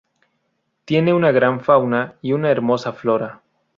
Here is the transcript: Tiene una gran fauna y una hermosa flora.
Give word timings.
Tiene 0.83 1.13
una 1.13 1.31
gran 1.31 1.59
fauna 1.61 2.15
y 2.23 2.31
una 2.33 2.49
hermosa 2.49 2.91
flora. 2.91 3.43